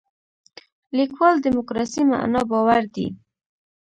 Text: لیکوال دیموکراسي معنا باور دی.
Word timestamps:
لیکوال 0.97 1.35
دیموکراسي 1.45 2.01
معنا 2.09 2.41
باور 2.51 2.83
دی. 2.95 3.07